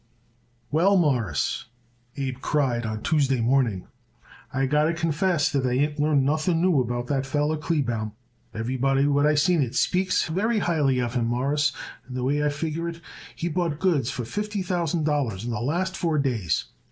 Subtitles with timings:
[0.71, 1.65] "Well, Mawruss,"
[2.17, 3.85] Abe cried on Tuesday morning,
[4.51, 8.13] "I got to confess that I ain't learned nothing new about that feller Kleebaum.
[8.51, 11.71] Everybody what I seen it speaks very highly of him, Mawruss,
[12.07, 12.99] and the way I figure it,
[13.35, 16.65] he bought goods for fifty thousand dollars in the last four days.